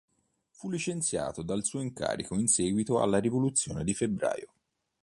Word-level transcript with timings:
Fu 0.49 0.67
licenziato 0.71 1.43
dal 1.43 1.63
suo 1.63 1.79
incarico 1.79 2.33
in 2.33 2.47
seguito 2.47 3.03
alla 3.03 3.19
rivoluzione 3.19 3.83
di 3.83 3.93
febbraio. 3.93 4.51